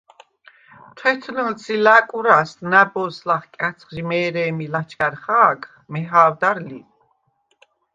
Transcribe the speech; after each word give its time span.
თვეთნჷლდს 0.97 1.65
ი 1.73 1.77
ლა̈კვრას 1.85 2.51
ნა̈ბოზს 2.71 3.17
ლახ 3.27 3.43
კა̈ცხჟი 3.55 4.01
მე̄რე̄მი 4.09 4.65
ლაჩქა̈რ 4.73 5.15
ხა̄გხ, 5.23 5.69
მეჰა̄ვდარ 5.91 6.57
ლი. 6.67 6.79